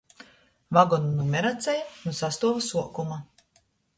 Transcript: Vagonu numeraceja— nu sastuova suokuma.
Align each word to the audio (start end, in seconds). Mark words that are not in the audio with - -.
Vagonu 0.77 1.09
numeraceja— 1.17 1.85
nu 2.07 2.15
sastuova 2.21 2.65
suokuma. 2.69 3.21